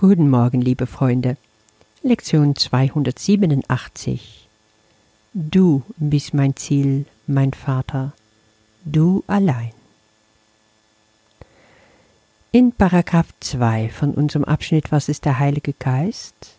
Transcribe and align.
Guten 0.00 0.30
Morgen, 0.30 0.60
liebe 0.60 0.86
Freunde. 0.86 1.36
Lektion 2.04 2.54
287. 2.54 4.48
Du 5.34 5.82
bist 5.96 6.34
mein 6.34 6.54
Ziel, 6.54 7.04
mein 7.26 7.52
Vater, 7.52 8.12
du 8.84 9.24
allein. 9.26 9.72
In 12.52 12.70
Paragraph 12.70 13.26
2 13.40 13.88
von 13.88 14.14
unserem 14.14 14.44
Abschnitt 14.44 14.92
Was 14.92 15.08
ist 15.08 15.24
der 15.24 15.40
Heilige 15.40 15.72
Geist 15.72 16.54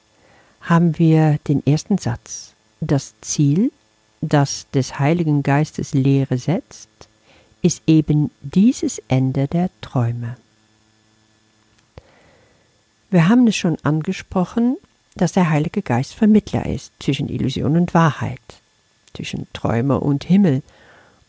haben 0.59 0.99
wir 0.99 1.39
den 1.47 1.65
ersten 1.65 1.97
Satz. 1.97 2.55
Das 2.81 3.13
Ziel, 3.21 3.71
das 4.19 4.69
des 4.73 4.99
Heiligen 4.99 5.43
Geistes 5.43 5.93
Lehre 5.93 6.37
setzt, 6.37 6.89
ist 7.61 7.83
eben 7.87 8.31
dieses 8.41 9.01
Ende 9.07 9.47
der 9.47 9.69
Träume. 9.79 10.35
Wir 13.09 13.27
haben 13.27 13.47
es 13.47 13.55
schon 13.55 13.77
angesprochen, 13.83 14.77
dass 15.15 15.31
der 15.33 15.49
Heilige 15.49 15.81
Geist 15.81 16.13
Vermittler 16.13 16.65
ist 16.65 16.93
zwischen 16.99 17.29
Illusion 17.29 17.75
und 17.75 17.93
Wahrheit, 17.93 18.39
zwischen 19.15 19.47
Träumer 19.53 20.01
und 20.01 20.23
Himmel 20.23 20.61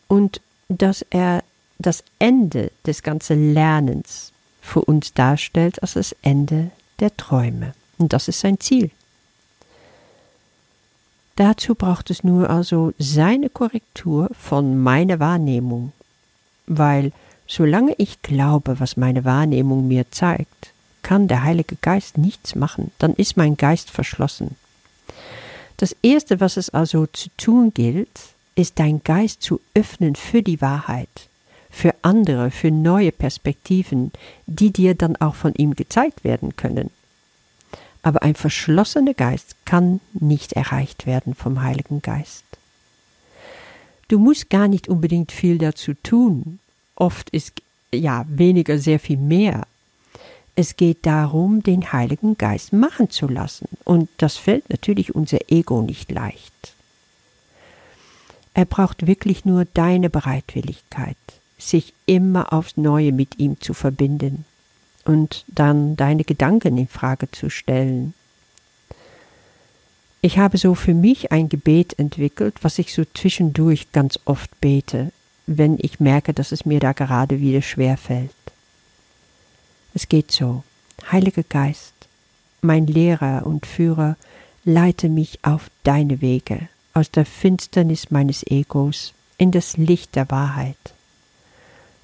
und 0.07 0.41
dass 0.69 1.01
er 1.09 1.43
das 1.79 2.03
Ende 2.19 2.71
des 2.85 3.01
ganzen 3.01 3.53
Lernens 3.53 4.31
für 4.61 4.81
uns 4.81 5.13
darstellt 5.13 5.81
als 5.81 5.93
das 5.93 6.15
Ende 6.21 6.69
der 6.99 7.15
Träume. 7.17 7.73
Und 7.97 8.13
das 8.13 8.27
ist 8.27 8.39
sein 8.39 8.59
Ziel. 8.59 8.91
Dazu 11.35 11.73
braucht 11.73 12.11
es 12.11 12.23
nur 12.23 12.49
also 12.49 12.93
seine 12.99 13.49
Korrektur 13.49 14.29
von 14.37 14.77
meiner 14.81 15.19
Wahrnehmung, 15.19 15.91
weil 16.67 17.11
solange 17.47 17.95
ich 17.97 18.21
glaube, 18.21 18.79
was 18.79 18.95
meine 18.97 19.25
Wahrnehmung 19.25 19.87
mir 19.87 20.11
zeigt, 20.11 20.70
kann 21.01 21.27
der 21.27 21.43
Heilige 21.43 21.75
Geist 21.81 22.17
nichts 22.17 22.55
machen, 22.55 22.91
dann 22.99 23.13
ist 23.13 23.37
mein 23.37 23.57
Geist 23.57 23.89
verschlossen. 23.89 24.55
Das 25.77 25.95
Erste, 26.03 26.39
was 26.39 26.57
es 26.57 26.69
also 26.69 27.07
zu 27.07 27.29
tun 27.37 27.73
gilt, 27.73 28.19
ist 28.55 28.79
dein 28.79 29.03
Geist 29.03 29.41
zu 29.41 29.59
öffnen 29.73 30.15
für 30.15 30.43
die 30.43 30.61
Wahrheit, 30.61 31.29
für 31.69 31.95
andere, 32.01 32.51
für 32.51 32.69
neue 32.69 33.11
Perspektiven, 33.11 34.11
die 34.45 34.71
dir 34.71 34.93
dann 34.93 35.15
auch 35.15 35.35
von 35.35 35.53
ihm 35.55 35.73
gezeigt 35.73 36.23
werden 36.23 36.55
können. 36.55 36.91
Aber 38.03 38.23
ein 38.23 38.35
verschlossener 38.35 39.13
Geist 39.13 39.55
kann 39.65 40.01
nicht 40.13 40.53
erreicht 40.53 41.05
werden 41.05 41.35
vom 41.35 41.61
Heiligen 41.61 42.01
Geist. 42.01 42.43
Du 44.07 44.19
musst 44.19 44.49
gar 44.49 44.67
nicht 44.67 44.87
unbedingt 44.89 45.31
viel 45.31 45.57
dazu 45.57 45.93
tun. 45.93 46.59
Oft 46.95 47.29
ist 47.29 47.53
ja 47.93 48.25
weniger 48.27 48.77
sehr 48.77 48.99
viel 48.99 49.17
mehr. 49.17 49.65
Es 50.55 50.75
geht 50.75 51.05
darum, 51.05 51.63
den 51.63 51.93
Heiligen 51.93 52.37
Geist 52.37 52.73
machen 52.73 53.09
zu 53.09 53.27
lassen, 53.27 53.69
und 53.83 54.09
das 54.17 54.37
fällt 54.37 54.69
natürlich 54.69 55.15
unser 55.15 55.39
Ego 55.49 55.81
nicht 55.81 56.11
leicht. 56.11 56.73
Er 58.53 58.65
braucht 58.65 59.07
wirklich 59.07 59.45
nur 59.45 59.65
deine 59.65 60.09
Bereitwilligkeit, 60.09 61.15
sich 61.57 61.93
immer 62.05 62.51
aufs 62.51 62.75
Neue 62.75 63.13
mit 63.13 63.39
ihm 63.39 63.61
zu 63.61 63.73
verbinden 63.73 64.45
und 65.05 65.45
dann 65.47 65.95
deine 65.95 66.25
Gedanken 66.25 66.77
in 66.77 66.87
Frage 66.87 67.31
zu 67.31 67.49
stellen. 67.49 68.13
Ich 70.21 70.37
habe 70.37 70.57
so 70.57 70.75
für 70.75 70.93
mich 70.93 71.31
ein 71.31 71.49
Gebet 71.49 71.97
entwickelt, 71.97 72.55
was 72.61 72.77
ich 72.77 72.93
so 72.93 73.03
zwischendurch 73.13 73.91
ganz 73.91 74.19
oft 74.25 74.59
bete, 74.61 75.11
wenn 75.47 75.77
ich 75.79 75.99
merke, 75.99 76.33
dass 76.33 76.51
es 76.51 76.65
mir 76.65 76.79
da 76.79 76.91
gerade 76.91 77.39
wieder 77.39 77.61
schwer 77.61 77.97
fällt. 77.97 78.35
Es 79.93 80.07
geht 80.07 80.31
so. 80.31 80.63
Heiliger 81.11 81.43
Geist, 81.43 81.93
mein 82.61 82.87
Lehrer 82.87 83.45
und 83.45 83.65
Führer, 83.65 84.15
leite 84.63 85.09
mich 85.09 85.39
auf 85.43 85.69
deine 85.83 86.21
Wege, 86.21 86.69
aus 86.93 87.11
der 87.11 87.25
Finsternis 87.25 88.11
meines 88.11 88.45
Egos 88.45 89.13
in 89.37 89.51
das 89.51 89.77
Licht 89.77 90.15
der 90.15 90.29
Wahrheit. 90.29 90.77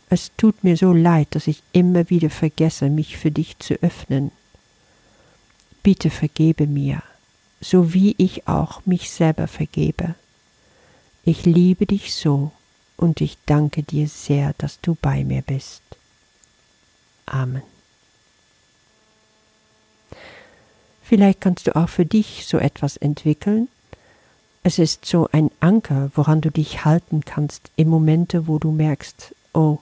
Es 0.10 0.32
tut 0.38 0.64
mir 0.64 0.78
so 0.78 0.94
leid, 0.94 1.28
dass 1.32 1.48
ich 1.48 1.62
immer 1.74 2.10
wieder 2.10 2.30
vergesse, 2.30 2.90
mich 2.90 3.18
für 3.18 3.32
dich 3.32 3.60
zu 3.60 3.76
öffnen. 3.84 4.32
Bitte 5.84 6.10
vergebe 6.10 6.66
mir, 6.66 7.04
so 7.62 7.94
wie 7.94 8.16
ich 8.18 8.48
auch 8.48 8.86
mich 8.86 9.12
selber 9.12 9.48
vergebe. 9.48 10.16
Ich 11.24 11.46
liebe 11.46 11.86
dich 11.86 12.16
so 12.16 12.52
und 12.96 13.22
ich 13.22 13.38
danke 13.46 13.84
dir 13.84 14.08
sehr, 14.08 14.54
dass 14.58 14.80
du 14.82 14.96
bei 15.00 15.24
mir 15.24 15.42
bist. 15.42 15.82
Amen. 17.26 17.77
Vielleicht 21.08 21.40
kannst 21.40 21.68
du 21.68 21.76
auch 21.78 21.88
für 21.88 22.06
dich 22.06 22.46
so 22.46 22.58
etwas 22.58 22.98
entwickeln. 22.98 23.70
Es 24.64 24.78
ist 24.78 25.06
so 25.06 25.30
ein 25.32 25.52
Anker, 25.62 26.12
woran 26.16 26.42
du 26.42 26.52
dich 26.52 26.84
halten 26.84 27.24
kannst 27.24 27.72
in 27.78 27.88
Momente, 27.88 28.46
wo 28.46 28.60
du 28.60 28.74
merkst, 28.74 29.34
oh, 29.54 29.78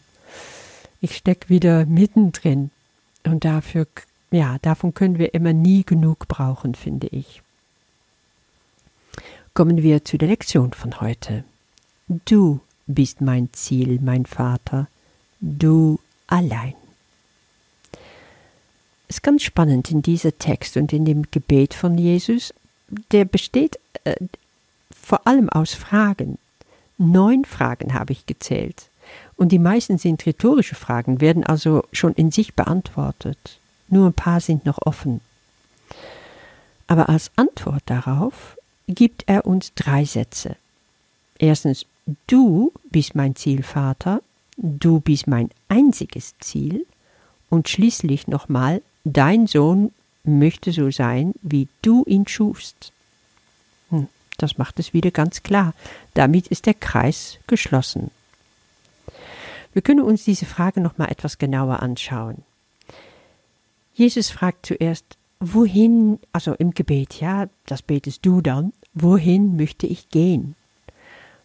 ich 1.02 1.18
stecke 1.18 1.50
wieder 1.50 1.88
mittendrin. 1.88 2.70
Und 3.24 3.44
dafür, 3.44 3.88
ja, 4.30 4.60
davon 4.62 4.94
können 4.94 5.18
wir 5.18 5.34
immer 5.34 5.52
nie 5.52 5.84
genug 5.84 6.28
brauchen, 6.28 6.76
finde 6.76 7.08
ich. 7.08 7.42
Kommen 9.56 9.82
wir 9.82 10.06
zu 10.06 10.20
der 10.20 10.28
Lektion 10.28 10.74
von 10.74 11.02
heute. 11.02 11.44
Du 12.08 12.60
bist 12.86 13.22
mein 13.22 13.52
Ziel, 13.52 14.00
mein 14.00 14.28
Vater, 14.28 14.88
du 15.42 16.00
allein 16.28 16.76
ist 19.08 19.24
ganz 19.24 19.44
spannend 19.44 19.92
in 19.92 20.02
diesem 20.02 20.38
Text 20.40 20.78
und 20.78 20.94
in 20.94 21.06
dem 21.06 21.24
Gebet 21.32 21.74
von 21.74 21.98
Jesus. 21.98 22.54
Der 23.12 23.26
besteht 23.26 23.80
äh, 24.04 24.16
vor 24.90 25.26
allem 25.28 25.50
aus 25.50 25.74
Fragen. 25.74 26.38
Neun 26.98 27.46
Fragen 27.46 27.94
habe 27.94 28.14
ich 28.14 28.26
gezählt. 28.26 28.88
Und 29.38 29.52
die 29.52 29.60
meisten 29.60 29.98
sind 29.98 30.26
rhetorische 30.26 30.76
Fragen, 30.76 31.22
werden 31.22 31.44
also 31.44 31.84
schon 31.92 32.14
in 32.14 32.32
sich 32.32 32.54
beantwortet. 32.54 33.60
Nur 33.88 34.08
ein 34.08 34.14
paar 34.14 34.40
sind 34.40 34.66
noch 34.66 34.80
offen. 34.86 35.22
Aber 36.88 37.10
als 37.10 37.32
Antwort 37.36 37.84
darauf 37.86 38.58
gibt 38.88 39.24
er 39.28 39.46
uns 39.46 39.74
drei 39.76 40.06
Sätze. 40.06 40.56
Erstens, 41.38 41.86
du 42.28 42.72
bist 42.92 43.16
mein 43.16 43.36
Ziel, 43.36 43.64
Vater, 43.64 44.22
du 44.58 45.00
bist 45.00 45.28
mein 45.28 45.50
einziges 45.68 46.34
Ziel. 46.40 46.86
Und 47.50 47.70
schließlich 47.70 48.28
nochmal, 48.28 48.82
dein 49.06 49.48
Sohn 49.48 49.92
möchte 50.26 50.74
so 50.74 50.92
sein, 50.92 51.34
wie 51.42 51.70
du 51.82 52.04
ihn 52.06 52.28
schufst. 52.28 52.92
Hm, 53.90 54.08
das 54.38 54.58
macht 54.58 54.80
es 54.80 54.94
wieder 54.94 55.12
ganz 55.12 55.44
klar. 55.44 55.74
Damit 56.14 56.48
ist 56.48 56.66
der 56.66 56.74
Kreis 56.74 57.38
geschlossen. 57.48 58.12
Wir 59.72 59.82
können 59.82 60.02
uns 60.02 60.24
diese 60.24 60.46
Frage 60.46 60.82
noch 60.82 60.98
mal 60.98 61.10
etwas 61.10 61.38
genauer 61.38 61.82
anschauen. 61.82 62.44
Jesus 63.94 64.30
fragt 64.30 64.66
zuerst, 64.66 65.06
wohin, 65.40 66.20
also 66.32 66.54
im 66.54 66.74
Gebet, 66.74 67.20
ja, 67.20 67.48
das 67.66 67.82
betest 67.82 68.26
du 68.26 68.42
dann, 68.42 68.74
wohin 68.94 69.56
möchte 69.56 69.88
ich 69.88 70.10
gehen? 70.10 70.56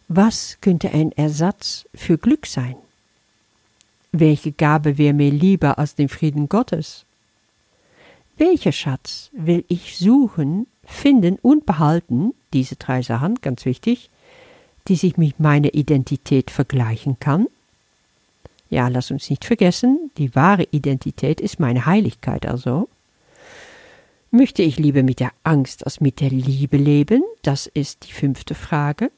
Was 0.07 0.57
könnte 0.59 0.91
ein 0.91 1.11
Ersatz 1.11 1.85
für 1.93 2.17
Glück 2.17 2.45
sein? 2.45 2.75
Welche 4.11 4.51
Gabe 4.51 4.97
wäre 4.97 5.13
mir 5.13 5.31
lieber 5.31 5.77
als 5.77 5.95
den 5.95 6.09
Frieden 6.09 6.49
Gottes? 6.49 7.05
Welcher 8.41 8.71
Schatz 8.71 9.29
will 9.33 9.65
ich 9.67 9.99
suchen, 9.99 10.65
finden 10.83 11.37
und 11.43 11.67
behalten, 11.67 12.33
diese 12.53 12.75
drei 12.75 13.03
Sachen, 13.03 13.35
ganz 13.35 13.65
wichtig, 13.65 14.09
die 14.87 14.95
sich 14.95 15.15
mit 15.15 15.39
meiner 15.39 15.75
Identität 15.75 16.49
vergleichen 16.49 17.19
kann? 17.19 17.45
Ja, 18.71 18.87
lass 18.87 19.11
uns 19.11 19.29
nicht 19.29 19.45
vergessen, 19.45 20.09
die 20.17 20.33
wahre 20.33 20.63
Identität 20.71 21.39
ist 21.39 21.59
meine 21.59 21.85
Heiligkeit 21.85 22.47
also. 22.47 22.89
Möchte 24.31 24.63
ich 24.63 24.79
lieber 24.79 25.03
mit 25.03 25.19
der 25.19 25.33
Angst 25.43 25.85
als 25.85 26.01
mit 26.01 26.19
der 26.19 26.31
Liebe 26.31 26.77
leben? 26.77 27.21
Das 27.43 27.67
ist 27.67 28.07
die 28.07 28.13
fünfte 28.13 28.55
Frage. 28.55 29.11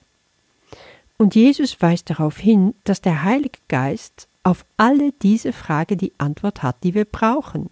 Und 1.15 1.33
Jesus 1.33 1.81
weist 1.81 2.09
darauf 2.09 2.39
hin, 2.39 2.75
dass 2.83 2.99
der 2.99 3.23
Heilige 3.23 3.59
Geist 3.69 4.27
auf 4.43 4.65
alle 4.75 5.13
diese 5.21 5.53
Fragen 5.53 5.97
die 5.97 6.11
Antwort 6.17 6.61
hat, 6.61 6.75
die 6.83 6.93
wir 6.93 7.05
brauchen. 7.05 7.69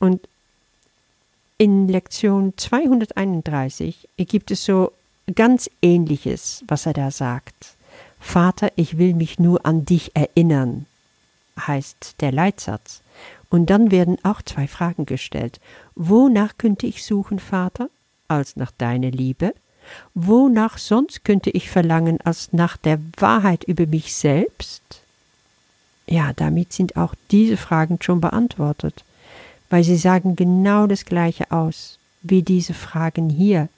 Und 0.00 0.26
in 1.58 1.86
Lektion 1.88 2.54
231 2.56 4.08
gibt 4.16 4.50
es 4.50 4.64
so 4.64 4.92
ganz 5.34 5.70
ähnliches, 5.82 6.64
was 6.66 6.86
er 6.86 6.94
da 6.94 7.10
sagt. 7.10 7.76
Vater, 8.18 8.72
ich 8.76 8.98
will 8.98 9.14
mich 9.14 9.38
nur 9.38 9.64
an 9.64 9.84
dich 9.84 10.16
erinnern, 10.16 10.86
heißt 11.58 12.16
der 12.20 12.32
Leitsatz. 12.32 13.02
Und 13.50 13.68
dann 13.68 13.90
werden 13.90 14.16
auch 14.22 14.42
zwei 14.42 14.66
Fragen 14.68 15.06
gestellt. 15.06 15.60
Wonach 15.94 16.56
könnte 16.56 16.86
ich 16.86 17.04
suchen, 17.04 17.38
Vater, 17.38 17.90
als 18.28 18.56
nach 18.56 18.70
deiner 18.70 19.10
Liebe? 19.10 19.54
Wonach 20.14 20.78
sonst 20.78 21.24
könnte 21.24 21.50
ich 21.50 21.68
verlangen, 21.68 22.20
als 22.22 22.52
nach 22.52 22.76
der 22.76 23.00
Wahrheit 23.18 23.64
über 23.64 23.86
mich 23.86 24.14
selbst? 24.14 25.02
Ja, 26.06 26.32
damit 26.32 26.72
sind 26.72 26.96
auch 26.96 27.14
diese 27.30 27.56
Fragen 27.56 27.98
schon 28.00 28.20
beantwortet. 28.20 29.04
Weil 29.70 29.84
sie 29.84 29.96
sagen 29.96 30.36
genau 30.36 30.86
das 30.86 31.04
gleiche 31.04 31.50
aus 31.50 31.98
wie 32.22 32.42
diese 32.42 32.74
Fragen 32.74 33.30
hier. 33.30 33.68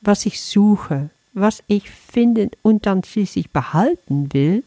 Was 0.00 0.26
ich 0.26 0.40
suche, 0.40 1.10
was 1.32 1.62
ich 1.66 1.90
finden 1.90 2.50
und 2.62 2.86
dann 2.86 3.02
schließlich 3.02 3.50
behalten 3.50 4.32
will, 4.32 4.62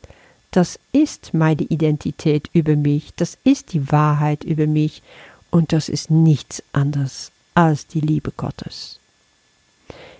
das 0.51 0.79
ist 0.91 1.33
meine 1.33 1.61
Identität 1.61 2.49
über 2.51 2.75
mich, 2.75 3.13
das 3.15 3.37
ist 3.45 3.71
die 3.71 3.91
Wahrheit 3.91 4.43
über 4.43 4.67
mich 4.67 5.01
und 5.49 5.71
das 5.71 5.87
ist 5.87 6.11
nichts 6.11 6.61
anderes 6.73 7.31
als 7.53 7.87
die 7.87 8.01
Liebe 8.01 8.31
Gottes. 8.35 8.99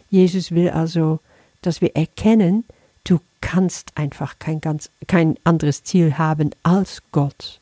Jesus 0.09 0.51
will 0.51 0.69
also, 0.69 1.19
dass 1.61 1.81
wir 1.81 1.95
erkennen, 1.95 2.63
du 3.03 3.19
kannst 3.41 3.97
einfach 3.97 4.39
kein 4.39 4.61
ganz, 4.61 4.89
kein 5.07 5.37
anderes 5.43 5.83
Ziel 5.83 6.17
haben 6.17 6.51
als 6.63 7.01
Gott. 7.11 7.60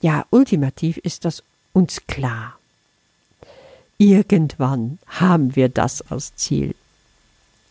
Ja, 0.00 0.24
ultimativ 0.30 0.96
ist 0.98 1.24
das 1.24 1.42
uns 1.72 2.06
klar. 2.06 2.58
Irgendwann 3.98 4.98
haben 5.06 5.56
wir 5.56 5.68
das 5.68 6.00
als 6.10 6.34
Ziel. 6.36 6.74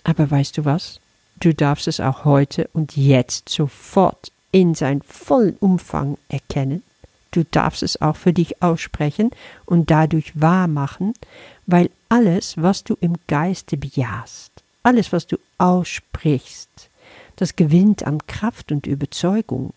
Aber 0.04 0.30
weißt 0.30 0.58
du 0.58 0.66
was? 0.66 1.00
Du 1.40 1.54
darfst 1.54 1.88
es 1.88 2.00
auch 2.00 2.26
heute 2.26 2.70
und 2.74 2.96
jetzt 2.96 3.50
sofort 3.50 4.32
in 4.52 4.76
sein 4.76 5.02
vollen 5.02 5.56
Umfang 5.60 6.18
erkennen. 6.28 6.84
Du 7.32 7.44
darfst 7.44 7.84
es 7.84 8.02
auch 8.02 8.16
für 8.16 8.34
dich 8.34 8.62
aussprechen 8.62 9.32
und 9.66 9.92
dadurch 9.92 10.40
wahr 10.40 10.68
machen, 10.68 11.14
weil 11.66 11.90
alles, 12.10 12.58
was 12.58 12.84
du 12.84 12.98
im 13.00 13.16
Geiste 13.28 13.78
bejahst, 13.78 14.52
alles, 14.84 15.14
was 15.14 15.28
du 15.28 15.38
aussprichst, 15.58 16.90
das 17.36 17.56
gewinnt 17.56 18.06
an 18.06 18.26
Kraft 18.28 18.72
und 18.72 18.88
Überzeugung. 18.88 19.74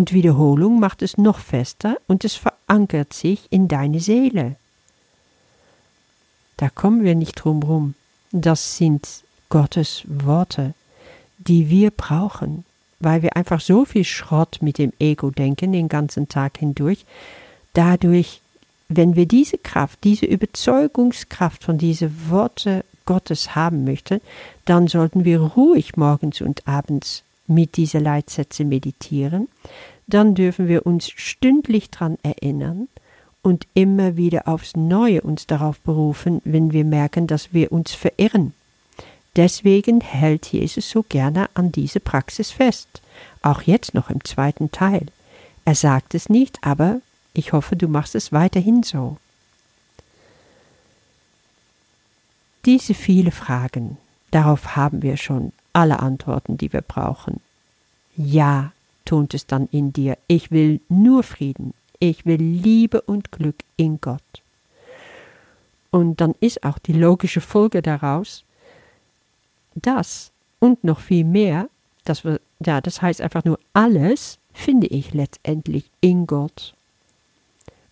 Und 0.00 0.14
Wiederholung 0.14 0.80
macht 0.80 1.02
es 1.02 1.18
noch 1.18 1.38
fester 1.38 1.98
und 2.06 2.24
es 2.24 2.34
verankert 2.34 3.12
sich 3.12 3.46
in 3.50 3.68
deine 3.68 4.00
Seele. 4.00 4.56
Da 6.56 6.70
kommen 6.70 7.04
wir 7.04 7.14
nicht 7.14 7.34
drum 7.34 7.62
rum. 7.62 7.94
Das 8.32 8.78
sind 8.78 9.06
Gottes 9.50 10.04
Worte, 10.06 10.72
die 11.36 11.68
wir 11.68 11.90
brauchen, 11.90 12.64
weil 12.98 13.20
wir 13.20 13.36
einfach 13.36 13.60
so 13.60 13.84
viel 13.84 14.04
Schrott 14.04 14.60
mit 14.62 14.78
dem 14.78 14.94
Ego 14.98 15.30
denken 15.30 15.72
den 15.72 15.90
ganzen 15.90 16.30
Tag 16.30 16.56
hindurch. 16.56 17.04
Dadurch, 17.74 18.40
wenn 18.88 19.16
wir 19.16 19.26
diese 19.26 19.58
Kraft, 19.58 20.02
diese 20.04 20.24
Überzeugungskraft 20.24 21.62
von 21.62 21.76
diesen 21.76 22.30
Worte 22.30 22.86
Gottes 23.04 23.54
haben 23.54 23.84
möchten, 23.84 24.22
dann 24.64 24.88
sollten 24.88 25.26
wir 25.26 25.42
ruhig 25.42 25.98
morgens 25.98 26.40
und 26.40 26.66
abends 26.66 27.22
mit 27.50 27.76
dieser 27.76 28.00
Leitsätze 28.00 28.64
meditieren. 28.64 29.48
Dann 30.06 30.34
dürfen 30.34 30.68
wir 30.68 30.86
uns 30.86 31.10
stündlich 31.10 31.90
daran 31.90 32.16
erinnern 32.22 32.88
und 33.42 33.66
immer 33.74 34.16
wieder 34.16 34.48
aufs 34.48 34.76
Neue 34.76 35.20
uns 35.20 35.46
darauf 35.46 35.78
berufen, 35.80 36.40
wenn 36.44 36.72
wir 36.72 36.84
merken, 36.84 37.26
dass 37.26 37.52
wir 37.52 37.72
uns 37.72 37.92
verirren. 37.92 38.54
Deswegen 39.36 40.00
hält 40.00 40.46
Jesus 40.46 40.90
so 40.90 41.04
gerne 41.08 41.48
an 41.54 41.70
diese 41.70 42.00
Praxis 42.00 42.50
fest, 42.50 42.88
auch 43.42 43.62
jetzt 43.62 43.94
noch 43.94 44.10
im 44.10 44.24
zweiten 44.24 44.72
Teil. 44.72 45.06
Er 45.64 45.74
sagt 45.74 46.14
es 46.14 46.28
nicht, 46.28 46.58
aber 46.62 47.00
ich 47.32 47.52
hoffe, 47.52 47.76
du 47.76 47.86
machst 47.86 48.14
es 48.14 48.32
weiterhin 48.32 48.82
so. 48.82 49.16
Diese 52.66 52.92
viele 52.92 53.30
Fragen, 53.30 53.96
darauf 54.32 54.76
haben 54.76 55.02
wir 55.02 55.16
schon 55.16 55.52
alle 55.72 56.00
Antworten, 56.00 56.56
die 56.56 56.72
wir 56.72 56.82
brauchen. 56.82 57.40
Ja, 58.16 58.72
tont 59.04 59.34
es 59.34 59.46
dann 59.46 59.68
in 59.72 59.92
dir, 59.92 60.18
ich 60.26 60.50
will 60.50 60.80
nur 60.88 61.22
Frieden, 61.22 61.74
ich 61.98 62.26
will 62.26 62.40
Liebe 62.40 63.00
und 63.00 63.32
Glück 63.32 63.56
in 63.76 64.00
Gott. 64.00 64.22
Und 65.90 66.20
dann 66.20 66.34
ist 66.40 66.62
auch 66.64 66.78
die 66.78 66.92
logische 66.92 67.40
Folge 67.40 67.82
daraus, 67.82 68.44
das 69.74 70.30
und 70.58 70.84
noch 70.84 71.00
viel 71.00 71.24
mehr, 71.24 71.68
das, 72.04 72.24
wir, 72.24 72.40
ja, 72.64 72.80
das 72.80 73.02
heißt 73.02 73.20
einfach 73.20 73.44
nur 73.44 73.58
alles, 73.72 74.38
finde 74.52 74.86
ich 74.86 75.12
letztendlich 75.14 75.84
in 76.00 76.26
Gott. 76.26 76.74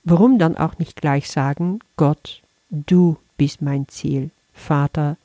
Warum 0.04 0.38
dann 0.38 0.56
auch 0.56 0.78
nicht 0.78 1.00
gleich 1.00 1.30
sagen, 1.30 1.80
Gott, 1.96 2.42
du 2.70 3.16
bist 3.36 3.62
mein 3.62 3.88
Ziel, 3.88 4.30
Vater, 4.54 5.16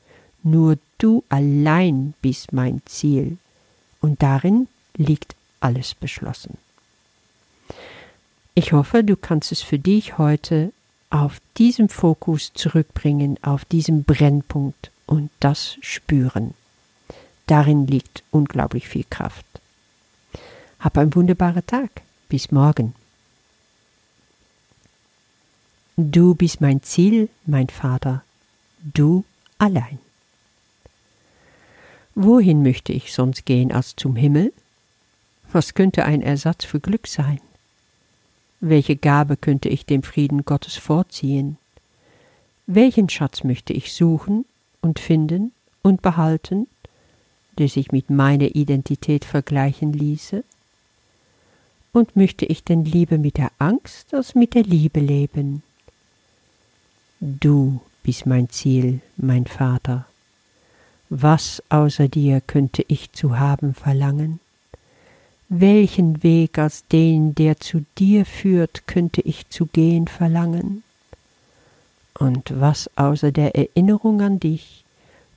nur 0.42 0.78
du 0.98 1.24
allein 1.28 2.14
bist 2.22 2.52
mein 2.52 2.82
Ziel, 2.86 3.38
und 4.00 4.22
darin 4.22 4.68
liegt 4.96 5.34
alles 5.60 5.94
beschlossen. 5.94 6.58
Ich 8.54 8.72
hoffe, 8.72 9.02
du 9.02 9.16
kannst 9.16 9.50
es 9.50 9.62
für 9.62 9.78
dich 9.78 10.18
heute 10.18 10.72
auf 11.10 11.40
diesem 11.56 11.88
Fokus 11.88 12.52
zurückbringen, 12.54 13.38
auf 13.42 13.64
diesem 13.64 14.04
Brennpunkt 14.04 14.90
und 15.06 15.30
das 15.40 15.76
spüren. 15.80 16.54
Darin 17.46 17.86
liegt 17.86 18.22
unglaublich 18.30 18.88
viel 18.88 19.04
Kraft. 19.08 19.46
Hab 20.80 20.98
einen 20.98 21.14
wunderbaren 21.14 21.66
Tag. 21.66 22.02
Bis 22.28 22.50
morgen. 22.50 22.94
Du 25.96 26.34
bist 26.34 26.60
mein 26.60 26.82
Ziel, 26.82 27.28
mein 27.46 27.68
Vater, 27.68 28.22
du 28.82 29.24
allein. 29.58 29.98
Wohin 32.14 32.62
möchte 32.62 32.92
ich 32.92 33.12
sonst 33.12 33.44
gehen 33.44 33.72
als 33.72 33.96
zum 33.96 34.14
Himmel? 34.14 34.52
Was 35.52 35.74
könnte 35.74 36.04
ein 36.04 36.22
Ersatz 36.22 36.64
für 36.64 36.80
Glück 36.80 37.06
sein? 37.06 37.40
Welche 38.60 38.96
Gabe 38.96 39.36
könnte 39.36 39.68
ich 39.68 39.84
dem 39.84 40.02
Frieden 40.02 40.44
Gottes 40.44 40.76
vorziehen? 40.76 41.58
Welchen 42.66 43.08
Schatz 43.08 43.44
möchte 43.44 43.72
ich 43.72 43.92
suchen 43.92 44.44
und 44.80 45.00
finden 45.00 45.52
und 45.82 46.02
behalten, 46.02 46.66
der 47.58 47.68
sich 47.68 47.92
mit 47.92 48.10
meiner 48.10 48.54
Identität 48.54 49.24
vergleichen 49.24 49.92
ließe? 49.92 50.44
Und 51.92 52.16
möchte 52.16 52.46
ich 52.46 52.64
denn 52.64 52.84
lieber 52.84 53.18
mit 53.18 53.36
der 53.36 53.50
Angst 53.58 54.14
als 54.14 54.34
mit 54.34 54.54
der 54.54 54.62
Liebe 54.62 55.00
leben? 55.00 55.62
Du 57.20 57.80
bist 58.02 58.26
mein 58.26 58.50
Ziel, 58.50 59.00
mein 59.16 59.46
Vater. 59.46 60.06
Was 61.10 61.62
außer 61.68 62.08
dir 62.08 62.40
könnte 62.40 62.84
ich 62.88 63.12
zu 63.12 63.38
haben 63.38 63.74
verlangen? 63.74 64.40
Welchen 65.48 66.22
Weg 66.22 66.58
als 66.58 66.86
den, 66.88 67.34
der 67.34 67.60
zu 67.60 67.84
dir 67.98 68.24
führt, 68.24 68.86
könnte 68.86 69.20
ich 69.20 69.48
zu 69.50 69.66
gehen 69.66 70.08
verlangen? 70.08 70.82
Und 72.18 72.58
was 72.58 72.90
außer 72.96 73.32
der 73.32 73.54
Erinnerung 73.54 74.22
an 74.22 74.40
dich 74.40 74.84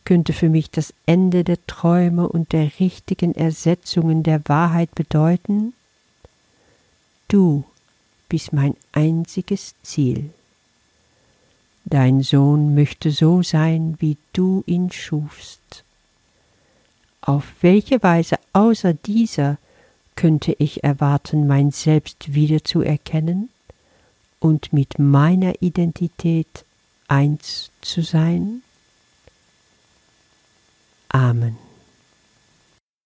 könnte 0.05 0.31
für 0.31 0.49
mich 0.49 0.71
das 0.71 0.93
Ende 1.05 1.43
der 1.43 1.57
Träume 1.67 2.29
und 2.29 2.53
der 2.53 2.71
richtigen 2.79 3.35
Ersetzungen 3.35 4.23
der 4.23 4.41
Wahrheit 4.47 4.95
bedeuten? 4.95 5.73
Du 7.27 7.65
bist 8.29 8.53
mein 8.53 8.75
einziges 8.93 9.75
Ziel. 9.83 10.29
Dein 11.89 12.21
Sohn 12.21 12.75
möchte 12.75 13.11
so 13.11 13.41
sein, 13.43 13.95
wie 13.99 14.17
du 14.33 14.61
ihn 14.65 14.91
schufst. 14.91 15.85
Auf 17.21 17.45
welche 17.61 18.03
Weise 18.03 18.35
außer 18.51 18.93
dieser 18.93 19.57
könnte 20.17 20.53
ich 20.59 20.83
erwarten, 20.83 21.47
mein 21.47 21.71
Selbst 21.71 22.33
wiederzuerkennen 22.33 23.47
und 24.41 24.73
mit 24.73 24.99
meiner 24.99 25.61
Identität 25.61 26.65
eins 27.07 27.71
zu 27.79 28.01
sein? 28.01 28.63
Amen. 31.07 31.66